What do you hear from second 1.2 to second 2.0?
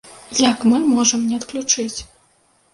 не адключыць?